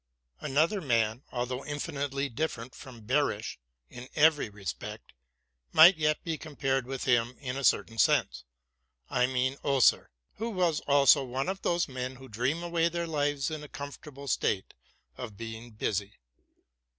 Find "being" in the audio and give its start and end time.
15.37-15.69